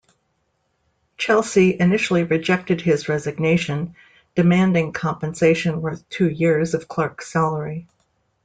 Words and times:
Chelsea 1.15 1.79
initially 1.79 2.23
rejected 2.23 2.81
his 2.81 3.07
resignation, 3.07 3.93
demanding 4.33 4.93
compensation 4.93 5.79
worth 5.79 6.09
two 6.09 6.27
years 6.27 6.73
of 6.73 6.87
Clarke's 6.87 7.31
salary. 7.31 7.87